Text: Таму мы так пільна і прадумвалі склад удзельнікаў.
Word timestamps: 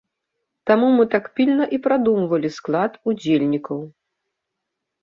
Таму 0.69 0.87
мы 0.99 1.05
так 1.13 1.25
пільна 1.39 1.67
і 1.79 1.81
прадумвалі 1.85 2.53
склад 2.57 2.91
удзельнікаў. 3.13 3.79